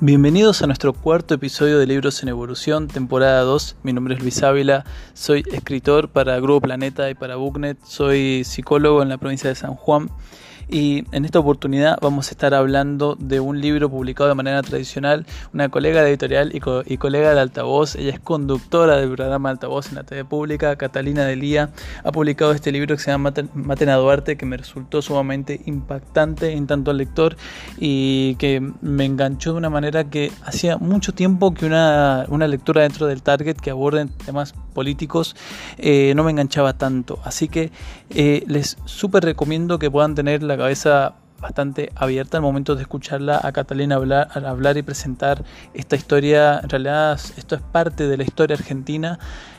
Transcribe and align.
Bienvenidos 0.00 0.60
a 0.60 0.66
nuestro 0.66 0.92
cuarto 0.92 1.32
episodio 1.32 1.78
de 1.78 1.86
Libros 1.86 2.22
en 2.22 2.28
Evolución, 2.28 2.86
temporada 2.86 3.40
2. 3.40 3.76
Mi 3.82 3.94
nombre 3.94 4.14
es 4.14 4.20
Luis 4.20 4.42
Ávila, 4.42 4.84
soy 5.14 5.42
escritor 5.50 6.10
para 6.10 6.38
Grupo 6.38 6.60
Planeta 6.60 7.08
y 7.08 7.14
para 7.14 7.36
Booknet, 7.36 7.78
soy 7.82 8.44
psicólogo 8.44 9.00
en 9.00 9.08
la 9.08 9.16
provincia 9.16 9.48
de 9.48 9.54
San 9.54 9.74
Juan 9.74 10.10
y 10.68 11.04
en 11.12 11.24
esta 11.24 11.38
oportunidad 11.38 11.98
vamos 12.00 12.28
a 12.28 12.30
estar 12.32 12.52
hablando 12.52 13.16
de 13.18 13.38
un 13.38 13.60
libro 13.60 13.88
publicado 13.88 14.28
de 14.28 14.34
manera 14.34 14.62
tradicional. 14.62 15.24
Una 15.54 15.68
colega 15.68 16.02
de 16.02 16.08
editorial 16.08 16.52
y, 16.54 16.96
colega 16.96 17.34
de 17.34 17.40
Altavoz, 17.40 17.94
ella 17.94 18.12
es 18.12 18.20
conductora 18.20 18.96
del 18.96 19.12
programa 19.12 19.50
Altavoz 19.50 19.88
en 19.88 19.96
la 19.96 20.02
TV 20.02 20.24
pública, 20.24 20.76
Catalina 20.76 21.24
Delía, 21.24 21.70
ha 22.02 22.10
publicado 22.10 22.52
este 22.52 22.72
libro 22.72 22.96
que 22.96 23.02
se 23.02 23.10
llama 23.10 23.32
Maten 23.54 23.88
a 23.88 23.96
Duarte, 23.96 24.36
que 24.36 24.46
me 24.46 24.56
resultó 24.56 25.02
sumamente 25.02 25.60
impactante 25.66 26.52
en 26.52 26.66
tanto 26.66 26.90
al 26.90 26.98
lector 26.98 27.36
y 27.78 28.34
que 28.36 28.60
me 28.80 29.04
enganchó 29.04 29.52
de 29.52 29.58
una 29.58 29.70
manera 29.70 30.10
que 30.10 30.32
hacía 30.44 30.78
mucho 30.78 31.12
tiempo 31.12 31.54
que 31.54 31.66
una, 31.66 32.26
lectura 32.46 32.82
dentro 32.82 33.06
del 33.06 33.22
Target 33.22 33.56
que 33.56 33.70
aborde 33.70 34.06
temas 34.24 34.54
políticos 34.74 35.36
eh, 35.78 36.12
no 36.14 36.24
me 36.24 36.30
enganchaba 36.30 36.74
tanto. 36.74 37.18
Así 37.24 37.48
que 37.48 37.70
eh, 38.10 38.44
les 38.46 38.76
súper 38.84 39.24
recomiendo 39.24 39.78
que 39.78 39.90
puedan 39.90 40.14
tener 40.14 40.42
la 40.42 40.55
cabeza 40.56 41.14
bastante 41.40 41.90
abierta 41.94 42.38
al 42.38 42.42
momento 42.42 42.74
de 42.74 42.82
escucharla 42.82 43.40
a 43.42 43.52
Catalina 43.52 43.96
hablar, 43.96 44.28
hablar 44.34 44.76
y 44.76 44.82
presentar 44.82 45.44
esta 45.74 45.96
historia. 45.96 46.60
En 46.62 46.68
realidad 46.68 47.20
esto 47.36 47.54
es 47.54 47.62
parte 47.62 48.08
de 48.08 48.16
la 48.16 48.24
historia 48.24 48.56
argentina 48.56 49.18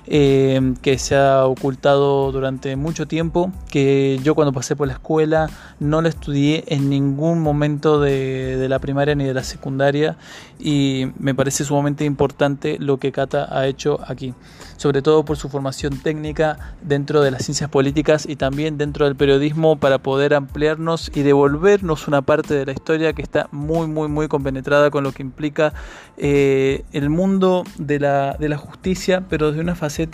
eh, 0.09 0.73
que 0.82 0.98
se 0.98 1.18
ha 1.18 1.45
ocultado 1.45 2.32
durante 2.32 2.77
mucho 2.77 3.08
tiempo, 3.08 3.52
que 3.70 4.20
yo 4.23 4.35
cuando 4.35 4.54
pasé 4.54 4.76
por 4.76 4.88
la 4.88 4.94
escuela 4.94 5.49
no 5.82 6.02
la 6.02 6.08
estudié 6.08 6.63
en 6.68 6.90
ningún 6.90 7.41
momento 7.41 7.99
de, 7.99 8.55
de 8.55 8.70
la 8.70 8.79
primaria 8.79 9.16
ni 9.16 9.26
de 9.26 9.34
la 9.34 9.44
secundaria 9.44 10.16
y 10.60 11.07
me 11.20 11.35
parece 11.35 11.66
sumamente 11.66 12.05
importante 12.05 12.77
lo 12.79 12.98
que 12.99 13.12
Cata 13.12 13.48
ha 13.51 13.68
hecho 13.68 13.99
aquí, 14.07 14.34
sobre 14.77 15.01
todo 15.01 15.26
por 15.26 15.35
su 15.35 15.49
formación 15.49 15.98
técnica 15.98 16.76
dentro 16.82 17.21
de 17.21 17.32
las 17.32 17.44
ciencias 17.44 17.70
políticas 17.70 18.26
y 18.27 18.38
también 18.38 18.77
dentro 18.77 19.05
del 19.05 19.16
periodismo 19.16 19.76
para 19.76 19.98
poder 19.98 20.34
ampliarnos 20.34 21.12
y 21.13 21.21
devolvernos 21.68 22.07
una 22.07 22.21
parte 22.21 22.54
de 22.54 22.65
la 22.65 22.71
historia 22.71 23.13
que 23.13 23.21
está 23.21 23.48
muy 23.51 23.87
muy 23.87 24.07
muy 24.07 24.27
compenetrada 24.27 24.90
con 24.90 25.04
lo 25.04 25.12
que 25.12 25.21
implica 25.21 25.73
eh, 26.18 26.84
el 26.93 27.10
mundo 27.10 27.63
de 27.77 27.99
la, 27.99 28.35
de 28.40 28.49
la 28.49 28.57
justicia, 28.57 29.26
pero 29.29 29.51
de 29.51 29.60
una 29.60 29.76
fase 29.76 30.07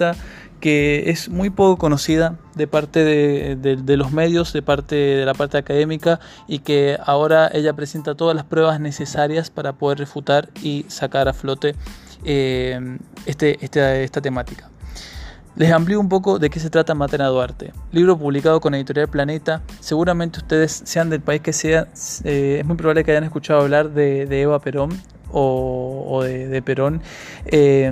que 0.60 1.10
es 1.10 1.30
muy 1.30 1.50
poco 1.50 1.78
conocida 1.78 2.36
de 2.56 2.68
parte 2.68 3.04
de, 3.04 3.98
los 3.98 4.12
medios, 4.12 4.54
de 4.54 4.62
parte 4.62 4.96
de 4.96 5.26
la 5.26 5.34
parte 5.34 5.58
académica 5.58 6.20
y 6.48 6.60
que 6.60 6.98
ahora 7.06 7.50
ella 7.54 7.74
presenta 7.74 8.16
todas 8.16 8.36
las 8.36 8.46
pruebas 8.46 8.80
necesarias 8.80 9.50
para 9.50 9.74
poder 9.74 10.00
refutar 10.00 10.50
y 10.64 10.86
sacar 10.88 11.28
a 11.28 11.34
flote 11.34 11.76
eh, 12.24 12.98
este, 13.26 13.64
este, 13.64 14.04
esta 14.04 14.22
temática. 14.22 14.73
Les 15.56 15.72
amplío 15.72 16.00
un 16.00 16.10
poco 16.10 16.40
de 16.40 16.50
qué 16.50 16.60
se 16.60 16.72
trata 16.72 16.96
Matena 16.96 17.28
Duarte. 17.28 17.74
Libro 17.92 18.18
publicado 18.18 18.60
con 18.60 18.74
Editorial 18.74 19.08
Planeta. 19.08 19.62
Seguramente 19.82 20.40
ustedes 20.40 20.82
sean 20.84 21.12
del 21.12 21.22
país 21.22 21.42
que 21.42 21.54
sea, 21.54 21.90
eh, 22.24 22.58
es 22.60 22.66
muy 22.66 22.76
probable 22.76 23.04
que 23.04 23.12
hayan 23.12 23.24
escuchado 23.24 23.62
hablar 23.62 23.92
de, 23.92 24.42
Eva 24.42 24.58
Perón 24.60 25.00
o, 25.32 26.24
de, 26.24 26.62
Perón. 26.64 27.02
Eh, 27.46 27.92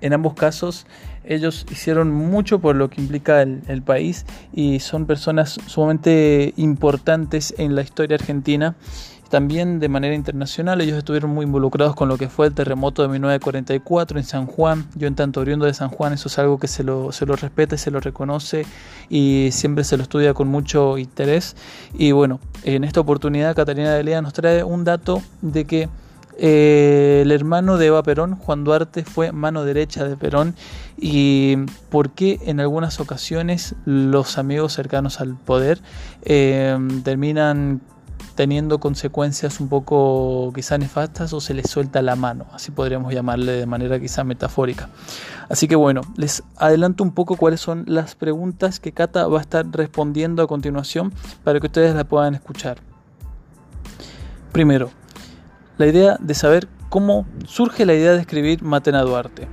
en 0.00 0.12
ambos 0.12 0.34
casos 0.34 0.86
ellos 1.28 1.66
hicieron 1.70 2.10
mucho 2.10 2.58
por 2.58 2.74
lo 2.74 2.88
que 2.88 3.00
implica 3.00 3.42
el, 3.42 3.82
país 3.82 4.24
y 4.52 4.80
son 4.80 5.06
personas 5.06 5.58
sumamente 5.66 6.54
importantes 6.56 7.54
en 7.58 7.74
la 7.74 7.82
historia 7.82 8.16
argentina. 8.16 8.76
También 9.28 9.78
de 9.78 9.88
manera 9.90 10.14
internacional 10.14 10.80
ellos 10.80 10.96
estuvieron 10.96 11.30
muy 11.30 11.44
involucrados 11.44 11.94
con 11.94 12.08
lo 12.08 12.16
que 12.16 12.28
fue 12.28 12.46
el 12.46 12.54
terremoto 12.54 13.02
de 13.02 13.08
1944 13.08 14.18
en 14.18 14.24
San 14.24 14.46
Juan. 14.46 14.86
Yo 14.94 15.06
en 15.06 15.14
tanto 15.14 15.40
oriundo 15.40 15.66
de 15.66 15.74
San 15.74 15.90
Juan 15.90 16.14
eso 16.14 16.28
es 16.28 16.38
algo 16.38 16.58
que 16.58 16.66
se 16.66 16.82
lo, 16.82 17.12
se 17.12 17.26
lo 17.26 17.36
respeta 17.36 17.74
y 17.74 17.78
se 17.78 17.90
lo 17.90 18.00
reconoce 18.00 18.64
y 19.10 19.50
siempre 19.52 19.84
se 19.84 19.98
lo 19.98 20.02
estudia 20.02 20.32
con 20.32 20.48
mucho 20.48 20.96
interés. 20.96 21.56
Y 21.92 22.12
bueno, 22.12 22.40
en 22.64 22.84
esta 22.84 23.00
oportunidad 23.00 23.54
Catalina 23.54 23.92
de 23.92 24.02
Lea 24.02 24.22
nos 24.22 24.32
trae 24.32 24.64
un 24.64 24.84
dato 24.84 25.20
de 25.42 25.66
que 25.66 25.88
eh, 26.40 27.20
el 27.22 27.32
hermano 27.32 27.76
de 27.76 27.86
Eva 27.86 28.02
Perón, 28.02 28.36
Juan 28.36 28.64
Duarte, 28.64 29.04
fue 29.04 29.32
mano 29.32 29.64
derecha 29.64 30.04
de 30.04 30.16
Perón 30.16 30.54
y 30.96 31.56
por 31.90 32.10
qué 32.10 32.38
en 32.46 32.60
algunas 32.60 33.00
ocasiones 33.00 33.74
los 33.84 34.38
amigos 34.38 34.72
cercanos 34.72 35.20
al 35.20 35.34
poder 35.34 35.80
eh, 36.22 36.78
terminan 37.02 37.82
teniendo 38.38 38.78
consecuencias 38.78 39.58
un 39.58 39.68
poco 39.68 40.52
quizá 40.54 40.78
nefastas 40.78 41.32
o 41.32 41.40
se 41.40 41.54
les 41.54 41.68
suelta 41.68 42.02
la 42.02 42.14
mano, 42.14 42.46
así 42.52 42.70
podríamos 42.70 43.12
llamarle 43.12 43.50
de 43.50 43.66
manera 43.66 43.98
quizá 43.98 44.22
metafórica. 44.22 44.90
Así 45.48 45.66
que 45.66 45.74
bueno, 45.74 46.02
les 46.16 46.44
adelanto 46.56 47.02
un 47.02 47.10
poco 47.10 47.34
cuáles 47.34 47.60
son 47.60 47.82
las 47.88 48.14
preguntas 48.14 48.78
que 48.78 48.92
Cata 48.92 49.26
va 49.26 49.38
a 49.38 49.40
estar 49.40 49.68
respondiendo 49.72 50.40
a 50.40 50.46
continuación 50.46 51.12
para 51.42 51.58
que 51.58 51.66
ustedes 51.66 51.96
la 51.96 52.04
puedan 52.04 52.36
escuchar. 52.36 52.78
Primero, 54.52 54.90
la 55.76 55.88
idea 55.88 56.16
de 56.20 56.34
saber 56.34 56.68
cómo 56.90 57.26
surge 57.44 57.86
la 57.86 57.94
idea 57.94 58.12
de 58.12 58.20
escribir 58.20 58.62
Matena 58.62 59.02
Duarte. 59.02 59.48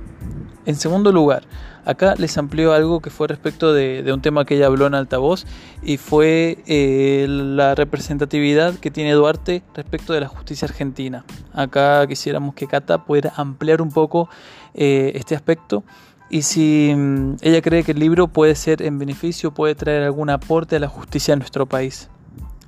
En 0.66 0.74
segundo 0.74 1.12
lugar, 1.12 1.44
acá 1.84 2.16
les 2.18 2.36
amplió 2.36 2.72
algo 2.72 3.00
que 3.00 3.10
fue 3.10 3.28
respecto 3.28 3.72
de, 3.72 4.04
un 4.12 4.20
tema 4.20 4.44
que 4.44 4.56
ella 4.56 4.66
habló 4.66 4.88
en 4.88 4.94
altavoz 4.94 5.46
y 5.80 5.96
fue 5.96 6.58
eh, 6.66 7.26
la 7.28 7.76
representatividad 7.76 8.74
que 8.74 8.90
tiene 8.90 9.12
Duarte 9.12 9.62
respecto 9.74 10.12
de 10.12 10.20
la 10.20 10.28
justicia 10.28 10.66
argentina. 10.66 11.24
Acá 11.52 12.04
quisiéramos 12.08 12.56
que 12.56 12.66
Cata 12.66 13.04
pudiera 13.04 13.32
ampliar 13.36 13.80
un 13.80 13.92
poco 13.92 14.28
eh, 14.74 15.12
este 15.14 15.36
aspecto 15.36 15.84
y 16.28 16.42
si 16.42 16.92
mm, 16.94 17.36
ella 17.42 17.62
cree 17.62 17.84
que 17.84 17.92
el 17.92 18.00
libro 18.00 18.26
puede 18.26 18.56
ser 18.56 18.82
en 18.82 18.98
beneficio, 18.98 19.52
puede 19.52 19.76
traer 19.76 20.02
algún 20.02 20.30
aporte 20.30 20.76
a 20.76 20.80
la 20.80 20.88
justicia 20.88 21.32
en 21.32 21.38
nuestro 21.38 21.66
país. 21.66 22.08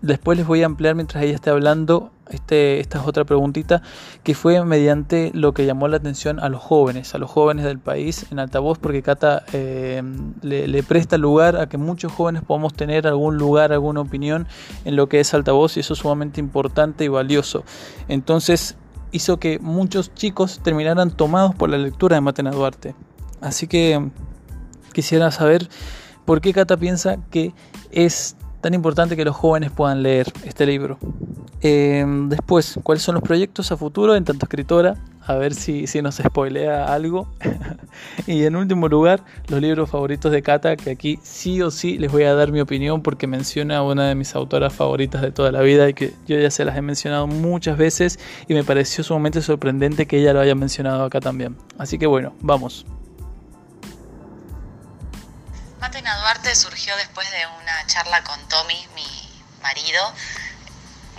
Después 0.00 0.38
les 0.38 0.47
voy 0.47 0.62
a 0.62 0.66
ampliar 0.66 0.94
mientras 0.94 1.25
ella 1.25 1.34
esté 1.34 1.50
hablando 1.50 2.12
este, 2.31 2.81
esta 2.81 3.00
es 3.00 3.06
otra 3.06 3.25
preguntita 3.25 3.83
que 4.22 4.34
fue 4.34 4.62
mediante 4.65 5.31
lo 5.34 5.53
que 5.53 5.66
llamó 5.66 5.89
la 5.89 5.97
atención 5.97 6.41
a 6.41 6.49
los 6.49 6.61
jóvenes, 6.62 7.15
a 7.15 7.19
los 7.19 7.31
jóvenes 7.31 7.65
del 7.65 7.78
país 7.78 8.27
en 8.31 8.39
altavoz, 8.39 8.78
porque 8.78 9.03
Cata 9.03 9.44
eh, 9.53 10.03
le, 10.43 10.83
presta 10.83 11.19
lugar 11.19 11.56
a 11.56 11.69
que 11.69 11.78
muchos 11.78 12.12
jóvenes 12.12 12.43
podamos 12.43 12.75
tener 12.75 13.06
algún 13.06 13.37
lugar, 13.37 13.72
alguna 13.72 14.00
opinión 14.00 14.47
en 14.84 14.97
lo 14.97 15.09
que 15.09 15.21
es 15.21 15.33
altavoz 15.34 15.77
y 15.77 15.81
eso 15.81 15.94
es 15.94 16.00
sumamente 16.00 16.41
importante 16.41 17.05
y 17.05 17.09
valioso. 17.09 17.65
Entonces 18.09 18.77
hizo 19.12 19.38
que 19.38 19.59
muchos 19.59 20.15
chicos 20.15 20.61
terminaran 20.62 21.11
tomados 21.11 21.55
por 21.55 21.71
la 21.71 21.78
lectura 21.78 22.17
de 22.17 22.21
Matena 22.21 22.50
Duarte. 22.50 22.94
Así 23.41 23.67
que 23.67 24.11
quisiera 24.93 25.31
saber 25.31 25.69
por 26.25 26.41
qué 26.41 26.53
Cata 26.53 26.77
piensa 26.77 27.19
que 27.31 27.55
es 27.91 28.37
tan 28.60 28.74
importante 28.74 29.16
que 29.16 29.24
los 29.24 29.36
jóvenes 29.36 29.70
puedan 29.70 30.02
leer 30.02 30.32
este 30.44 30.66
libro. 30.66 30.98
Em, 31.60 32.28
después, 32.28 32.78
¿cuáles 32.82 33.02
son 33.02 33.14
los 33.14 33.24
proyectos 33.24 33.72
a 33.72 33.76
futuro 33.76 34.14
en 34.14 34.24
tanto 34.24 34.46
escritora? 34.46 34.96
A 35.26 35.34
ver 35.34 35.54
si, 35.54 35.86
si 35.86 36.00
nos 36.00 36.16
spoilea 36.16 36.92
algo. 36.92 37.28
y 38.26 38.44
en 38.44 38.56
último 38.56 38.88
lugar, 38.88 39.22
los 39.48 39.60
libros 39.60 39.91
favoritos 39.91 40.32
de 40.32 40.42
Cata, 40.42 40.76
que 40.76 40.91
aquí 40.91 41.19
sí 41.22 41.60
o 41.60 41.70
sí 41.70 41.98
les 41.98 42.10
voy 42.10 42.22
a 42.22 42.34
dar 42.34 42.52
mi 42.52 42.60
opinión 42.60 43.02
porque 43.02 43.26
menciona 43.26 43.78
a 43.78 43.82
una 43.82 44.08
de 44.08 44.14
mis 44.14 44.34
autoras 44.34 44.72
favoritas 44.72 45.20
de 45.20 45.32
toda 45.32 45.52
la 45.52 45.60
vida 45.60 45.88
y 45.88 45.94
que 45.94 46.14
yo 46.26 46.38
ya 46.38 46.50
se 46.50 46.64
las 46.64 46.76
he 46.76 46.82
mencionado 46.82 47.26
muchas 47.26 47.76
veces 47.76 48.19
y 48.46 48.54
me 48.54 48.64
pareció 48.64 49.04
sumamente 49.04 49.42
sorprendente 49.42 50.06
que 50.06 50.19
ella 50.19 50.32
lo 50.32 50.40
haya 50.40 50.54
mencionado 50.54 51.04
acá 51.04 51.20
también. 51.20 51.56
Así 51.76 51.98
que 51.98 52.06
bueno, 52.06 52.32
vamos. 52.40 52.86
Duarte 55.78 56.02
después 56.97 57.31
de 57.31 57.46
una 57.46 57.87
charla 57.87 58.23
con 58.25 58.49
Tommy, 58.49 58.88
mi 58.94 59.44
marido, 59.62 60.14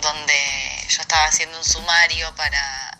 donde 0.00 0.86
yo 0.88 1.02
estaba 1.02 1.26
haciendo 1.26 1.58
un 1.58 1.64
sumario 1.64 2.34
para 2.34 2.98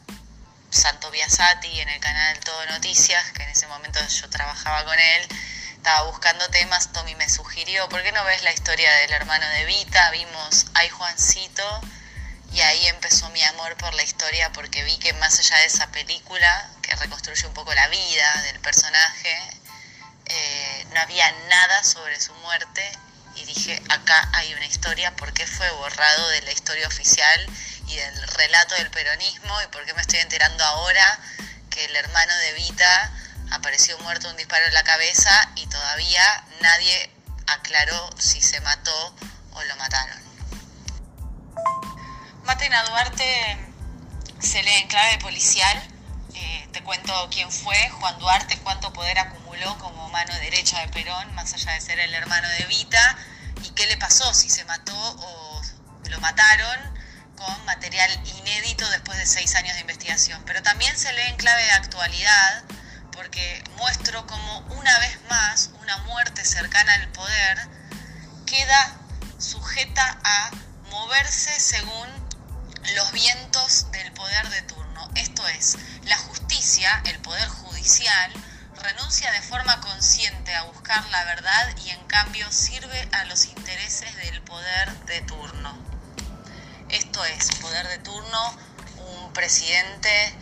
Santo 0.70 1.10
Biasati 1.10 1.80
en 1.80 1.88
el 1.88 2.00
canal 2.00 2.38
Todo 2.40 2.66
Noticias, 2.66 3.32
que 3.32 3.42
en 3.42 3.50
ese 3.50 3.66
momento 3.66 3.98
yo 4.06 4.30
trabajaba 4.30 4.84
con 4.84 4.98
él. 4.98 5.28
Estaba 5.76 6.02
buscando 6.10 6.46
temas, 6.50 6.92
Tommy 6.92 7.14
me 7.14 7.28
sugirió, 7.28 7.88
¿por 7.88 8.02
qué 8.02 8.12
no 8.12 8.22
ves 8.24 8.42
la 8.42 8.52
historia 8.52 8.92
del 8.96 9.12
hermano 9.12 9.48
de 9.48 9.64
Vita? 9.64 10.10
Vimos 10.10 10.66
Ay 10.74 10.90
Juancito 10.90 11.80
y 12.52 12.60
ahí 12.60 12.86
empezó 12.88 13.30
mi 13.30 13.42
amor 13.44 13.76
por 13.76 13.94
la 13.94 14.02
historia 14.02 14.52
porque 14.52 14.84
vi 14.84 14.98
que 14.98 15.12
más 15.14 15.38
allá 15.38 15.56
de 15.58 15.66
esa 15.66 15.90
película, 15.90 16.70
que 16.82 16.94
reconstruye 16.96 17.46
un 17.46 17.54
poco 17.54 17.72
la 17.74 17.88
vida 17.88 18.42
del 18.42 18.60
personaje, 18.60 19.60
eh, 20.26 20.79
no 20.92 21.00
había 21.00 21.30
nada 21.48 21.84
sobre 21.84 22.20
su 22.20 22.32
muerte 22.34 22.82
y 23.36 23.44
dije, 23.44 23.80
acá 23.88 24.28
hay 24.34 24.52
una 24.54 24.66
historia, 24.66 25.14
¿por 25.16 25.32
qué 25.32 25.46
fue 25.46 25.70
borrado 25.72 26.28
de 26.30 26.42
la 26.42 26.52
historia 26.52 26.86
oficial 26.86 27.46
y 27.86 27.96
del 27.96 28.28
relato 28.28 28.74
del 28.76 28.90
peronismo 28.90 29.60
y 29.62 29.66
por 29.68 29.84
qué 29.84 29.94
me 29.94 30.02
estoy 30.02 30.18
enterando 30.20 30.64
ahora 30.64 31.20
que 31.70 31.84
el 31.84 31.96
hermano 31.96 32.36
de 32.36 32.52
Vita 32.54 33.12
apareció 33.50 33.98
muerto 33.98 34.26
de 34.26 34.32
un 34.32 34.36
disparo 34.36 34.66
en 34.66 34.74
la 34.74 34.82
cabeza 34.84 35.30
y 35.56 35.66
todavía 35.66 36.44
nadie 36.60 37.10
aclaró 37.46 38.10
si 38.18 38.40
se 38.40 38.60
mató 38.60 39.14
o 39.52 39.62
lo 39.64 39.76
mataron. 39.76 40.20
Martina 42.44 42.82
Duarte 42.84 43.58
se 44.40 44.62
lee 44.62 44.74
en 44.74 44.88
clave 44.88 45.18
policial. 45.18 45.82
Eh, 46.34 46.68
te 46.72 46.82
cuento 46.82 47.28
quién 47.30 47.50
fue, 47.50 47.76
Juan 47.90 48.18
Duarte, 48.18 48.58
cuánto 48.58 48.92
poder 48.92 49.18
acumuló 49.18 49.39
como 49.78 50.08
mano 50.08 50.34
derecha 50.36 50.80
de 50.80 50.88
Perón, 50.88 51.34
más 51.34 51.52
allá 51.52 51.72
de 51.72 51.80
ser 51.80 52.00
el 52.00 52.14
hermano 52.14 52.48
de 52.48 52.64
Vita, 52.64 53.16
y 53.62 53.70
qué 53.70 53.86
le 53.86 53.98
pasó, 53.98 54.32
si 54.32 54.48
se 54.48 54.64
mató 54.64 54.96
o 54.96 55.62
lo 56.08 56.18
mataron 56.20 56.78
con 57.36 57.64
material 57.66 58.10
inédito 58.38 58.88
después 58.90 59.18
de 59.18 59.26
seis 59.26 59.54
años 59.56 59.74
de 59.74 59.82
investigación. 59.82 60.42
Pero 60.46 60.62
también 60.62 60.96
se 60.96 61.12
lee 61.12 61.28
en 61.28 61.36
clave 61.36 61.62
de 61.62 61.72
actualidad, 61.72 62.64
porque 63.12 63.62
muestro 63.76 64.26
como 64.26 64.60
una 64.78 64.98
vez 64.98 65.18
más 65.28 65.70
una 65.82 65.98
muerte 65.98 66.44
cercana 66.44 66.94
al 66.94 67.08
poder 67.08 67.68
queda 68.46 68.96
sujeta 69.38 70.18
a 70.24 70.50
moverse 70.90 71.60
según 71.60 72.08
los 72.94 73.12
vientos 73.12 73.90
del 73.92 74.10
poder 74.12 74.48
de 74.48 74.62
turno. 74.62 75.10
Esto 75.16 75.46
es, 75.48 75.76
la 76.04 76.16
justicia, 76.16 77.02
el 77.04 77.18
poder 77.18 77.48
judicial, 77.48 78.32
renuncia 78.82 79.30
de 79.32 79.42
forma 79.42 79.80
consciente 79.80 80.54
a 80.54 80.64
buscar 80.64 81.04
la 81.10 81.24
verdad 81.24 81.76
y 81.84 81.90
en 81.90 82.02
cambio 82.06 82.50
sirve 82.50 83.08
a 83.12 83.24
los 83.24 83.46
intereses 83.46 84.14
del 84.16 84.42
poder 84.42 84.92
de 85.06 85.20
turno. 85.22 85.78
Esto 86.88 87.24
es, 87.24 87.50
poder 87.56 87.86
de 87.88 87.98
turno, 87.98 88.58
un 88.96 89.32
presidente, 89.32 90.34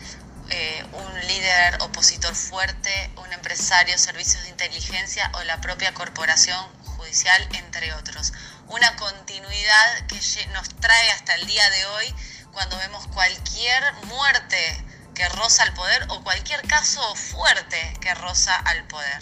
eh, 0.49 0.83
un 0.93 1.27
líder 1.27 1.81
opositor 1.81 2.33
fuerte, 2.33 3.11
un 3.17 3.31
empresario, 3.33 3.97
servicios 3.97 4.43
de 4.43 4.49
inteligencia 4.49 5.31
o 5.35 5.43
la 5.43 5.61
propia 5.61 5.93
corporación 5.93 6.65
judicial, 6.85 7.47
entre 7.53 7.93
otros. 7.93 8.33
Una 8.67 8.95
continuidad 8.95 10.07
que 10.07 10.19
nos 10.53 10.69
trae 10.79 11.11
hasta 11.11 11.35
el 11.35 11.45
día 11.45 11.69
de 11.69 11.85
hoy 11.85 12.15
cuando 12.51 12.77
vemos 12.77 13.07
cualquier 13.07 13.93
muerte 14.05 14.83
que 15.19 15.27
roza 15.35 15.63
al 15.63 15.73
poder 15.73 16.07
o 16.07 16.23
cualquier 16.23 16.61
caso 16.61 17.01
fuerte 17.13 17.75
que 17.99 18.13
roza 18.15 18.55
al 18.55 18.87
poder. 18.87 19.21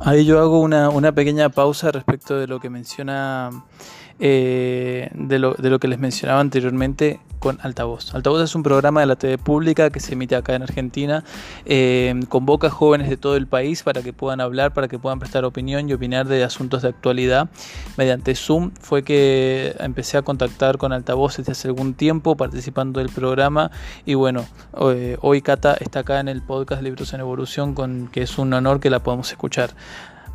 Ahí 0.00 0.24
yo 0.24 0.40
hago 0.40 0.60
una, 0.60 0.88
una 0.88 1.12
pequeña 1.12 1.50
pausa 1.50 1.92
respecto 1.92 2.38
de 2.38 2.46
lo 2.46 2.58
que 2.58 2.70
menciona 2.70 3.50
eh, 4.20 5.10
de, 5.14 5.38
lo, 5.38 5.54
de, 5.54 5.70
lo, 5.70 5.80
que 5.80 5.88
les 5.88 5.98
mencionaba 5.98 6.40
anteriormente 6.40 7.20
con 7.40 7.58
Altavoz. 7.62 8.14
Altavoz 8.14 8.42
es 8.42 8.54
un 8.54 8.62
programa 8.62 9.00
de 9.00 9.06
la 9.06 9.16
TV 9.16 9.38
pública 9.38 9.90
que 9.90 10.00
se 10.00 10.14
emite 10.14 10.36
acá 10.36 10.54
en 10.54 10.62
Argentina, 10.62 11.24
eh, 11.66 12.18
convoca 12.28 12.70
jóvenes 12.70 13.10
de 13.10 13.16
todo 13.16 13.36
el 13.36 13.46
país 13.46 13.82
para 13.82 14.02
que 14.02 14.12
puedan 14.12 14.40
hablar, 14.40 14.72
para 14.72 14.88
que 14.88 14.98
puedan 14.98 15.18
prestar 15.18 15.44
opinión 15.44 15.88
y 15.88 15.92
opinar 15.92 16.26
de 16.26 16.44
asuntos 16.44 16.82
de 16.82 16.88
actualidad. 16.88 17.50
Mediante 17.96 18.34
Zoom 18.34 18.70
fue 18.80 19.02
que 19.02 19.74
empecé 19.80 20.16
a 20.16 20.22
contactar 20.22 20.78
con 20.78 20.92
Altavoz 20.92 21.36
desde 21.36 21.52
hace 21.52 21.68
algún 21.68 21.94
tiempo 21.94 22.36
participando 22.36 23.00
del 23.00 23.10
programa 23.10 23.70
y 24.06 24.14
bueno, 24.14 24.46
hoy, 24.72 25.16
hoy 25.20 25.42
Cata 25.42 25.74
está 25.74 26.00
acá 26.00 26.20
en 26.20 26.28
el 26.28 26.40
podcast 26.40 26.82
Libros 26.82 27.12
en 27.12 27.20
Evolución, 27.20 27.74
con 27.74 28.08
que 28.08 28.22
es 28.22 28.38
un 28.38 28.52
honor 28.52 28.80
que 28.80 28.90
la 28.90 29.00
podamos 29.00 29.30
escuchar. 29.30 29.70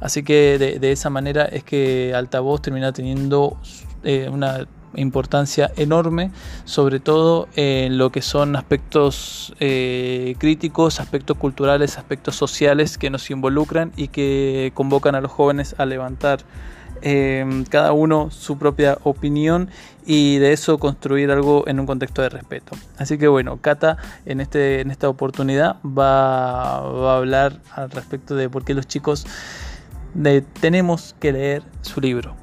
Así 0.01 0.23
que 0.23 0.57
de, 0.79 0.91
esa 0.91 1.09
manera 1.09 1.45
es 1.45 1.63
que 1.63 2.13
Altavoz 2.15 2.61
termina 2.61 2.91
teniendo 2.93 3.57
eh, 4.03 4.29
una 4.31 4.67
importancia 4.95 5.71
enorme, 5.75 6.31
sobre 6.65 6.99
todo 6.99 7.47
en 7.55 7.97
lo 7.97 8.11
que 8.11 8.21
son 8.21 8.55
aspectos 8.55 9.53
eh, 9.59 10.35
críticos, 10.39 10.99
aspectos 10.99 11.37
culturales, 11.37 11.97
aspectos 11.97 12.35
sociales 12.35 12.97
que 12.97 13.09
nos 13.09 13.29
involucran 13.29 13.91
y 13.95 14.07
que 14.07 14.71
convocan 14.73 15.15
a 15.15 15.21
los 15.21 15.31
jóvenes 15.31 15.75
a 15.77 15.85
levantar 15.85 16.39
eh, 17.01 17.63
cada 17.69 17.93
uno 17.93 18.29
su 18.29 18.57
propia 18.57 18.97
opinión 19.03 19.69
y 20.05 20.37
de 20.37 20.51
eso 20.53 20.79
construir 20.79 21.31
algo 21.31 21.65
en 21.67 21.79
un 21.79 21.85
contexto 21.85 22.21
de 22.21 22.29
respeto. 22.29 22.75
Así 22.97 23.17
que 23.17 23.27
bueno, 23.27 23.57
Cata 23.61 23.97
en, 24.25 24.41
este, 24.41 24.81
en 24.81 24.91
esta 24.91 25.07
oportunidad 25.07 25.77
va, 25.85 26.81
va 26.81 27.13
a 27.13 27.17
hablar 27.17 27.61
al 27.73 27.91
respecto 27.91 28.35
de 28.35 28.49
por 28.49 28.65
qué 28.65 28.73
los 28.73 28.87
chicos 28.87 29.25
tenemos 30.61 31.15
que 31.19 31.31
leer 31.31 31.63
su 31.81 32.01
libro. 32.01 32.35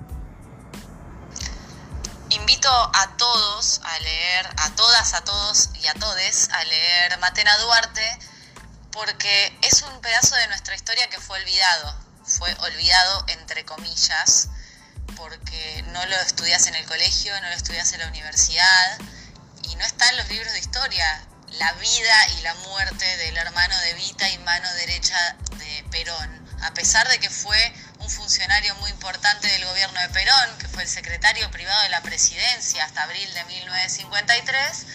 Invito 2.30 2.68
a 2.70 3.16
todos 3.16 3.80
a 3.84 3.98
leer, 4.00 4.46
a 4.56 4.70
todas, 4.74 5.14
a 5.14 5.24
todos 5.24 5.70
y 5.80 5.86
a 5.86 5.94
todes 5.94 6.48
a 6.50 6.64
leer 6.64 7.18
Matena 7.18 7.56
Duarte 7.58 8.18
porque 8.90 9.58
es 9.62 9.82
un 9.82 10.00
pedazo 10.00 10.34
de 10.36 10.48
nuestra 10.48 10.74
historia 10.74 11.08
que 11.08 11.20
fue 11.20 11.38
olvidado, 11.38 11.94
fue 12.24 12.52
olvidado 12.60 13.24
entre 13.28 13.64
comillas, 13.64 14.48
porque 15.16 15.84
no 15.92 16.04
lo 16.06 16.16
estudias 16.16 16.66
en 16.66 16.74
el 16.74 16.86
colegio, 16.86 17.32
no 17.42 17.48
lo 17.48 17.54
estudias 17.54 17.92
en 17.92 18.00
la 18.00 18.08
universidad 18.08 18.98
y 19.64 19.76
no 19.76 19.84
está 19.84 20.08
en 20.08 20.16
los 20.16 20.28
libros 20.28 20.52
de 20.52 20.60
historia. 20.60 21.26
La 21.58 21.72
vida 21.74 22.28
y 22.38 22.42
la 22.42 22.54
muerte 22.54 23.04
del 23.18 23.36
hermano 23.36 23.78
de 23.80 23.94
Vita 23.94 24.28
y 24.30 24.38
mano 24.38 24.72
derecha 24.74 25.36
de 25.58 25.84
Perón 25.90 26.45
a 26.66 26.74
pesar 26.74 27.08
de 27.08 27.20
que 27.20 27.30
fue 27.30 27.56
un 28.00 28.10
funcionario 28.10 28.74
muy 28.76 28.90
importante 28.90 29.46
del 29.46 29.64
gobierno 29.66 30.00
de 30.00 30.08
Perón, 30.08 30.58
que 30.58 30.66
fue 30.66 30.82
el 30.82 30.88
secretario 30.88 31.48
privado 31.52 31.80
de 31.82 31.90
la 31.90 32.02
presidencia 32.02 32.84
hasta 32.84 33.04
abril 33.04 33.32
de 33.34 33.44
1953, 33.44 34.86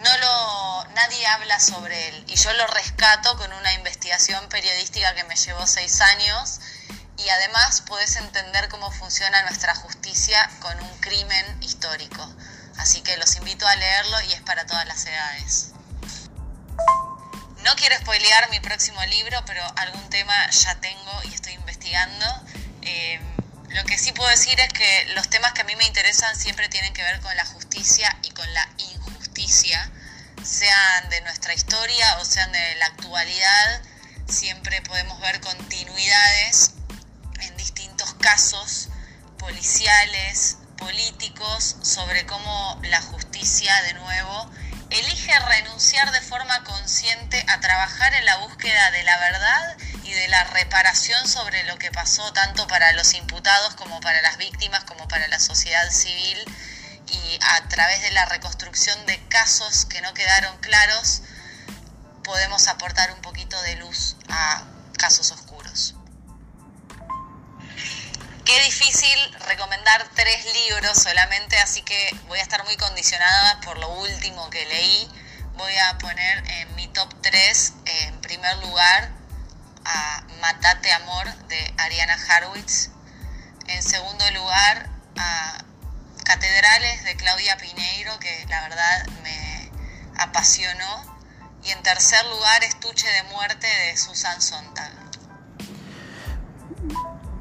no 0.00 0.18
lo, 0.18 0.84
nadie 0.94 1.26
habla 1.26 1.58
sobre 1.60 2.08
él. 2.08 2.24
Y 2.28 2.36
yo 2.36 2.52
lo 2.52 2.66
rescato 2.66 3.38
con 3.38 3.50
una 3.54 3.72
investigación 3.72 4.46
periodística 4.50 5.14
que 5.14 5.24
me 5.24 5.34
llevó 5.34 5.66
seis 5.66 5.98
años 6.02 6.60
y 7.16 7.28
además 7.30 7.80
podés 7.80 8.16
entender 8.16 8.68
cómo 8.68 8.90
funciona 8.92 9.42
nuestra 9.44 9.74
justicia 9.74 10.50
con 10.60 10.78
un 10.78 10.98
crimen 11.00 11.62
histórico. 11.62 12.30
Así 12.76 13.00
que 13.00 13.16
los 13.16 13.34
invito 13.36 13.66
a 13.66 13.74
leerlo 13.76 14.20
y 14.28 14.34
es 14.34 14.42
para 14.42 14.66
todas 14.66 14.86
las 14.86 15.06
edades. 15.06 15.72
No 17.64 17.74
quiero 17.74 17.96
spoilear 17.96 18.50
mi 18.50 18.60
próximo 18.60 19.04
libro, 19.06 19.42
pero 19.44 19.62
algún 19.76 20.08
tema 20.10 20.50
ya 20.50 20.74
tengo 20.80 21.22
y 21.24 21.34
estoy 21.34 21.54
investigando. 21.54 22.24
Eh, 22.82 23.20
lo 23.70 23.84
que 23.84 23.98
sí 23.98 24.12
puedo 24.12 24.30
decir 24.30 24.58
es 24.60 24.72
que 24.72 25.06
los 25.14 25.28
temas 25.28 25.52
que 25.52 25.62
a 25.62 25.64
mí 25.64 25.74
me 25.76 25.84
interesan 25.84 26.34
siempre 26.36 26.68
tienen 26.68 26.92
que 26.92 27.02
ver 27.02 27.20
con 27.20 27.36
la 27.36 27.44
justicia 27.44 28.16
y 28.22 28.30
con 28.30 28.52
la 28.54 28.68
injusticia, 28.78 29.90
sean 30.44 31.10
de 31.10 31.20
nuestra 31.22 31.52
historia 31.52 32.18
o 32.20 32.24
sean 32.24 32.50
de 32.52 32.76
la 32.76 32.86
actualidad. 32.86 33.82
Siempre 34.28 34.80
podemos 34.82 35.20
ver 35.20 35.40
continuidades 35.40 36.72
en 37.40 37.56
distintos 37.56 38.14
casos 38.14 38.88
policiales, 39.38 40.58
políticos, 40.76 41.76
sobre 41.82 42.24
cómo 42.26 42.80
la 42.84 43.00
justicia 43.02 43.74
de 43.82 43.94
nuevo 43.94 44.50
elige 44.90 45.38
renunciar 45.40 46.10
de 46.12 46.20
trabajar 47.78 48.12
en 48.14 48.24
la 48.24 48.38
búsqueda 48.38 48.90
de 48.90 49.04
la 49.04 49.16
verdad 49.18 49.76
y 50.02 50.12
de 50.12 50.26
la 50.26 50.42
reparación 50.42 51.28
sobre 51.28 51.62
lo 51.62 51.78
que 51.78 51.92
pasó 51.92 52.32
tanto 52.32 52.66
para 52.66 52.90
los 52.94 53.14
imputados 53.14 53.76
como 53.76 54.00
para 54.00 54.20
las 54.20 54.36
víctimas 54.36 54.82
como 54.82 55.06
para 55.06 55.28
la 55.28 55.38
sociedad 55.38 55.88
civil 55.88 56.38
y 57.06 57.38
a 57.40 57.68
través 57.68 58.02
de 58.02 58.10
la 58.10 58.24
reconstrucción 58.24 59.06
de 59.06 59.24
casos 59.28 59.84
que 59.84 60.00
no 60.00 60.12
quedaron 60.12 60.58
claros 60.58 61.22
podemos 62.24 62.66
aportar 62.66 63.12
un 63.12 63.20
poquito 63.20 63.62
de 63.62 63.76
luz 63.76 64.16
a 64.28 64.64
casos 64.98 65.30
oscuros. 65.30 65.94
Qué 68.44 68.60
difícil 68.64 69.36
recomendar 69.46 70.04
tres 70.16 70.52
libros 70.52 71.00
solamente, 71.00 71.56
así 71.58 71.82
que 71.82 72.10
voy 72.26 72.40
a 72.40 72.42
estar 72.42 72.64
muy 72.64 72.76
condicionada 72.76 73.60
por 73.60 73.78
lo 73.78 73.88
último 73.90 74.50
que 74.50 74.66
leí. 74.66 75.27
Voy 75.58 75.76
a 75.76 75.98
poner 75.98 76.48
en 76.52 76.74
mi 76.76 76.86
top 76.86 77.12
3, 77.20 77.72
en 77.84 78.20
primer 78.20 78.56
lugar, 78.58 79.10
a 79.84 80.22
Matate 80.40 80.92
Amor 80.92 81.34
de 81.48 81.74
Ariana 81.78 82.16
Harwitz. 82.28 82.90
En 83.66 83.82
segundo 83.82 84.24
lugar, 84.30 84.88
a 85.16 85.64
Catedrales 86.22 87.02
de 87.02 87.16
Claudia 87.16 87.56
Pineiro, 87.56 88.16
que 88.20 88.46
la 88.48 88.60
verdad 88.68 89.06
me 89.24 89.72
apasionó. 90.16 91.18
Y 91.64 91.72
en 91.72 91.82
tercer 91.82 92.24
lugar, 92.26 92.62
Estuche 92.62 93.08
de 93.08 93.24
Muerte 93.24 93.66
de 93.66 93.96
Susan 93.96 94.40
Sontag. 94.40 95.07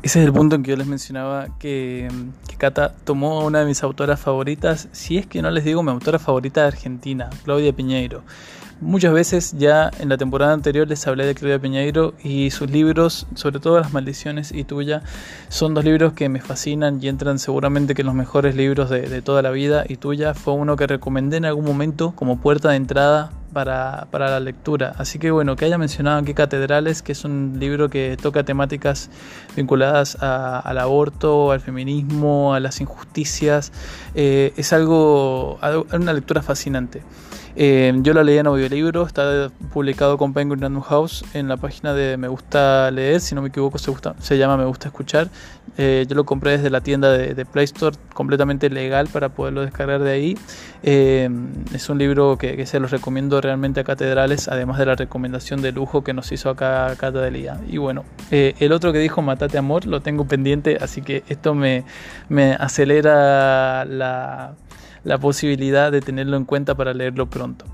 Ese 0.08 0.22
es 0.22 0.26
el 0.26 0.32
punto 0.32 0.56
en 0.56 0.64
que 0.64 0.72
yo 0.72 0.78
les 0.78 0.88
mencionaba 0.88 1.50
que, 1.60 2.08
que 2.48 2.56
Cata 2.56 2.94
tomó 3.04 3.46
una 3.46 3.60
de 3.60 3.66
mis 3.66 3.84
autoras 3.84 4.18
favoritas, 4.18 4.88
si 4.94 5.18
es 5.18 5.28
que 5.28 5.42
no 5.42 5.52
les 5.52 5.66
digo 5.66 5.84
mi 5.84 5.92
autora 5.92 6.18
favorita 6.18 6.62
de 6.62 6.68
Argentina, 6.68 7.30
Claudia 7.44 7.74
Piñeiro. 7.74 8.24
Muchas 8.80 9.12
veces 9.12 9.56
ya 9.58 9.90
en 10.00 10.08
la 10.08 10.18
temporada 10.18 10.54
anterior 10.54 10.88
les 10.88 11.08
hablé 11.08 11.26
de 11.26 11.34
Claudia 11.34 11.58
Peñeiro 11.58 12.14
y 12.24 12.52
sus 12.52 12.70
libros, 12.70 13.26
sobre 13.34 13.60
todo 13.60 13.80
Las 13.80 13.92
Maldiciones 13.92 14.52
y 14.52 14.66
Tuya, 14.66 15.02
son 15.50 15.74
dos 15.74 15.84
libros 15.84 16.14
que 16.14 16.30
me 16.30 16.42
fascinan 16.42 17.00
y 17.02 17.08
entran 17.08 17.40
seguramente 17.40 17.96
que 17.96 18.04
en 18.04 18.06
los 18.06 18.14
mejores 18.14 18.56
libros 18.56 18.92
de, 18.92 19.22
toda 19.24 19.42
la 19.42 19.50
vida. 19.50 19.84
Y 19.90 19.96
Tuya 19.96 20.36
fue 20.36 20.54
uno 20.54 20.76
que 20.76 20.86
recomendé 20.86 21.38
en 21.38 21.46
algún 21.46 21.66
momento 21.66 22.14
como 22.16 22.38
puerta 22.38 22.70
de 22.70 22.76
entrada 22.76 23.32
para, 23.52 24.06
la 24.12 24.40
lectura. 24.40 24.94
Así 25.00 25.18
que 25.18 25.32
bueno, 25.32 25.56
que 25.56 25.66
haya 25.66 25.80
mencionado 25.80 26.20
aquí 26.20 26.36
Catedrales, 26.36 27.02
que 27.02 27.14
es 27.14 27.26
un 27.26 27.58
libro 27.60 27.90
que 27.90 28.16
toca 28.22 28.44
temáticas 28.44 29.10
vinculadas 29.56 30.18
al 30.22 30.78
aborto, 30.78 31.52
al 31.52 31.62
feminismo, 31.62 32.54
a 32.54 32.60
las 32.60 32.80
injusticias, 32.80 33.72
eh, 34.14 34.54
es 34.56 34.72
algo, 34.72 35.58
una 35.92 36.14
lectura 36.14 36.44
fascinante. 36.44 37.02
Eh, 37.60 37.92
yo 38.04 38.14
la 38.14 38.24
leí 38.24 38.38
en 38.38 38.46
audiolibro, 38.46 39.08
está 39.08 39.50
publicado 39.74 40.20
con 40.20 40.32
Penguin 40.32 40.62
Random 40.62 40.84
House 40.84 41.26
en 41.34 41.48
la 41.48 41.58
página 41.58 41.92
de 41.96 42.16
Me 42.16 42.28
Gusta 42.28 42.92
Leer, 42.92 43.20
si 43.20 43.34
no 43.34 43.42
me 43.42 43.48
equivoco 43.48 43.80
se, 43.80 43.92
se 44.20 44.38
llama 44.38 44.58
Me 44.58 44.66
Gusta 44.66 44.90
Escuchar. 44.90 45.28
Eh, 45.76 46.06
yo 46.08 46.16
lo 46.16 46.24
compré 46.24 46.52
desde 46.52 46.70
la 46.70 46.82
tienda 46.82 47.12
de, 47.12 47.46
Play 47.46 47.66
Store, 47.66 47.98
completamente 48.14 48.70
legal 48.70 49.08
para 49.08 49.30
poderlo 49.30 49.62
descargar 49.62 50.04
de 50.04 50.12
ahí. 50.12 50.38
Eh, 50.84 51.28
es 51.74 51.90
un 51.90 51.98
libro 51.98 52.38
que, 52.38 52.64
se 52.68 52.80
los 52.80 52.92
recomiendo 52.92 53.42
realmente 53.42 53.80
a 53.80 53.84
catedrales, 53.84 54.48
además 54.50 54.78
de 54.78 54.86
la 54.86 54.94
recomendación 54.94 55.64
de 55.64 55.72
lujo 55.72 56.04
que 56.04 56.14
nos 56.14 56.32
hizo 56.32 56.52
acá 56.52 56.94
Cata 56.96 57.22
Delía. 57.22 57.60
Y 57.68 57.78
bueno, 57.80 58.06
el 58.30 58.72
otro 58.72 58.94
que 58.94 59.00
dijo 59.00 59.24
Matate 59.24 59.58
Amor 59.58 59.88
lo 59.88 60.02
tengo 60.02 60.28
pendiente, 60.28 60.78
así 60.80 61.02
que 61.02 61.24
esto 61.28 61.56
me, 61.56 61.86
me 62.30 62.54
acelera 62.54 63.84
la 63.86 64.54
la 65.04 65.18
posibilidad 65.18 65.92
de 65.92 66.02
tenerlo 66.02 66.38
en 66.38 66.46
cuenta 66.46 66.76
para 66.76 66.94
leerlo 66.94 67.30
pronto. 67.30 67.66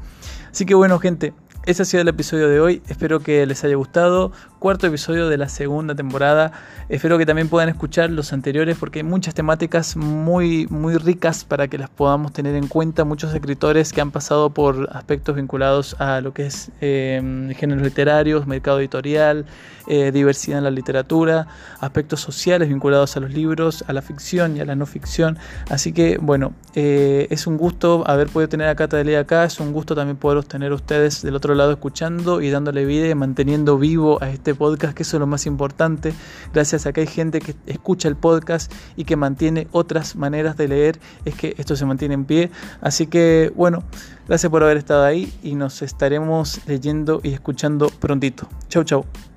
Así 0.51 0.65
que 0.65 0.75
bueno 0.75 0.99
gente, 0.99 1.33
ese 1.65 1.83
ha 1.83 1.85
sido 1.85 2.01
el 2.01 2.09
episodio 2.09 2.49
de 2.49 2.59
hoy. 2.59 2.81
Espero 2.87 3.21
que 3.21 3.45
les 3.45 3.63
haya 3.63 3.75
gustado 3.75 4.31
cuarto 4.63 4.87
episodio 4.87 5.27
de 5.27 5.37
la 5.37 5.49
segunda 5.49 5.93
temporada. 5.93 6.53
Espero 6.87 7.17
que 7.17 7.25
también 7.25 7.49
puedan 7.49 7.67
escuchar 7.67 8.09
los 8.09 8.31
anteriores 8.31 8.77
porque 8.79 8.99
hay 8.99 9.03
muchas 9.03 9.33
temáticas 9.33 9.97
muy, 9.97 10.67
muy 10.67 10.95
ricas 10.95 11.43
para 11.43 11.67
que 11.67 11.77
las 11.77 11.89
podamos 11.89 12.31
tener 12.31 12.55
en 12.55 12.69
cuenta. 12.69 13.03
Muchos 13.03 13.33
escritores 13.33 13.91
que 13.91 13.99
han 13.99 14.11
pasado 14.11 14.51
por 14.51 14.87
aspectos 14.93 15.35
vinculados 15.35 15.97
a 15.99 16.21
lo 16.21 16.33
que 16.33 16.45
es 16.45 16.71
em, 16.79 17.49
géneros 17.55 17.83
literarios, 17.83 18.47
mercado 18.47 18.79
editorial, 18.79 19.45
eh, 19.87 20.13
diversidad 20.13 20.59
en 20.59 20.63
la 20.63 20.71
literatura, 20.71 21.45
aspectos 21.81 22.21
sociales 22.21 22.69
vinculados 22.69 23.17
a 23.17 23.19
los 23.19 23.33
libros, 23.33 23.83
a 23.89 23.91
la 23.91 24.01
ficción 24.01 24.55
y 24.55 24.61
a 24.61 24.65
la 24.65 24.75
no 24.75 24.85
ficción. 24.85 25.37
Así 25.69 25.91
que 25.91 26.17
bueno, 26.21 26.53
eh, 26.73 27.27
es 27.31 27.47
un 27.47 27.57
gusto 27.57 28.05
haber 28.07 28.29
podido 28.29 28.47
tener 28.47 28.69
a 28.69 28.75
Cata 28.75 28.95
de 28.95 29.03
Ley 29.03 29.15
acá. 29.15 29.43
Es 29.43 29.59
un 29.59 29.73
gusto 29.73 29.93
también 29.93 30.15
poder 30.15 30.41
tener 30.45 30.71
ustedes 30.71 31.21
del 31.21 31.35
otro 31.35 31.53
lado 31.53 31.73
escuchando 31.73 32.39
y 32.39 32.49
dándole 32.49 32.85
vida 32.85 33.09
y 33.09 33.15
manteniendo 33.15 33.77
vivo 33.77 34.23
a 34.23 34.29
este 34.53 34.59
podcast, 34.59 34.93
que 34.95 35.03
eso 35.03 35.17
es 35.17 35.19
lo 35.19 35.27
más 35.27 35.45
importante, 35.45 36.13
gracias 36.53 36.85
a 36.85 36.93
que 36.93 37.01
hay 37.01 37.07
gente 37.07 37.39
que 37.39 37.55
escucha 37.65 38.07
el 38.07 38.15
podcast 38.15 38.71
y 38.95 39.05
que 39.05 39.15
mantiene 39.15 39.67
otras 39.71 40.15
maneras 40.15 40.57
de 40.57 40.67
leer, 40.67 40.99
es 41.25 41.35
que 41.35 41.55
esto 41.57 41.75
se 41.75 41.85
mantiene 41.85 42.13
en 42.13 42.25
pie. 42.25 42.51
Así 42.81 43.07
que 43.07 43.51
bueno, 43.55 43.83
gracias 44.27 44.49
por 44.49 44.63
haber 44.63 44.77
estado 44.77 45.03
ahí 45.03 45.33
y 45.41 45.55
nos 45.55 45.81
estaremos 45.81 46.59
leyendo 46.67 47.19
y 47.23 47.33
escuchando 47.33 47.89
prontito. 47.99 48.47
Chau, 48.69 48.83
chau. 48.83 49.32